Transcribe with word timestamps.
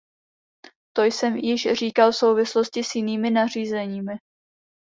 To 0.93 1.01
jsem 1.03 1.35
již 1.35 1.71
říkal 1.73 2.11
v 2.11 2.15
souvislosti 2.15 2.83
s 2.83 2.95
jinými 2.95 3.29
nařízeními. 3.29 4.13